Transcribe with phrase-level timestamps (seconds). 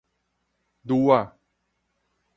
[0.83, 1.37] 鑢仔